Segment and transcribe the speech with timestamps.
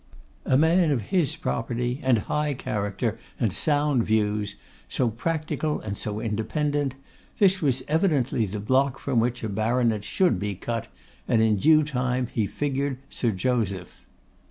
[0.45, 4.55] A man of his property, and high character, and sound views,
[4.89, 6.95] so practical and so independent,
[7.37, 10.87] this was evidently the block from which a Baronet should be cut,
[11.27, 13.93] and in due time he figured Sir Joseph.